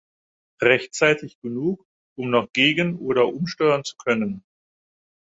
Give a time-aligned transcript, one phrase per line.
[0.63, 1.85] Rechtzeitig genug,
[2.17, 4.43] um noch gegenoder umsteuern zu können.